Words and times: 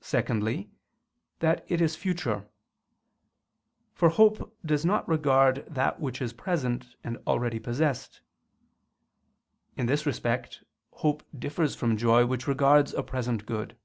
Secondly, 0.00 0.70
that 1.40 1.66
it 1.70 1.82
is 1.82 1.96
future; 1.96 2.48
for 3.92 4.08
hope 4.08 4.56
does 4.64 4.86
not 4.86 5.06
regard 5.06 5.66
that 5.68 6.00
which 6.00 6.22
is 6.22 6.32
present 6.32 6.96
and 7.04 7.18
already 7.26 7.58
possessed: 7.58 8.22
in 9.76 9.84
this 9.84 10.06
respect, 10.06 10.64
hope 10.92 11.22
differs 11.38 11.74
from 11.74 11.98
joy 11.98 12.24
which 12.24 12.46
regards 12.48 12.94
a 12.94 13.02
present 13.02 13.44
good. 13.44 13.76